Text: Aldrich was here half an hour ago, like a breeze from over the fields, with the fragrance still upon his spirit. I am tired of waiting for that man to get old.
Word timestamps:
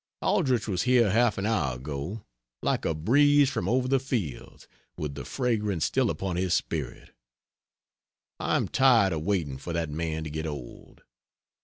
Aldrich 0.23 0.67
was 0.67 0.81
here 0.81 1.11
half 1.11 1.37
an 1.37 1.45
hour 1.45 1.75
ago, 1.75 2.25
like 2.63 2.85
a 2.85 2.95
breeze 2.95 3.51
from 3.51 3.69
over 3.69 3.87
the 3.87 3.99
fields, 3.99 4.67
with 4.97 5.13
the 5.13 5.23
fragrance 5.25 5.85
still 5.85 6.09
upon 6.09 6.37
his 6.37 6.55
spirit. 6.55 7.11
I 8.39 8.55
am 8.55 8.67
tired 8.67 9.13
of 9.13 9.21
waiting 9.21 9.59
for 9.59 9.73
that 9.73 9.91
man 9.91 10.23
to 10.23 10.31
get 10.31 10.47
old. 10.47 11.03